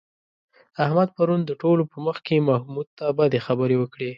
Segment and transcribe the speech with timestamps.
[0.83, 4.09] احمد پرون د ټولو په مخ کې محمود ته بدې خبرې وکړې.